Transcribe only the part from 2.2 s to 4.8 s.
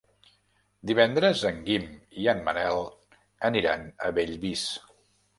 i en Manel aniran a Bellvís.